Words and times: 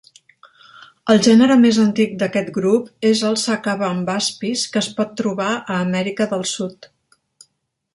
El 1.13 1.19
gènere 1.27 1.57
més 1.65 1.77
antic 1.83 2.15
d'aquest 2.23 2.49
grup 2.57 2.89
és 3.11 3.23
el 3.29 3.39
"Sacabambaspis" 3.43 4.67
que 4.75 4.85
es 4.85 4.93
pot 5.01 5.17
trobar 5.23 5.51
a 5.61 5.81
Amèrica 5.89 6.33
del 6.35 6.47
Sud. 6.59 6.95